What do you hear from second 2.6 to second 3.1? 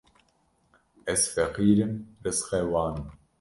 wan im